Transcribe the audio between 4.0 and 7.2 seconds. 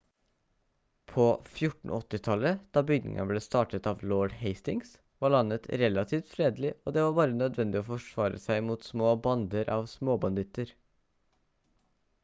lord hastings var landet relativt fredelig og det var